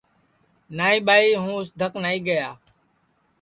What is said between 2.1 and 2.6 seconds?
گئیا